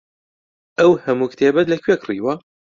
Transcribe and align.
ئەو 0.79 0.91
هەموو 1.03 1.31
کتێبەت 1.31 1.67
لەکوێ 1.73 1.95
کڕیوە؟ 2.03 2.33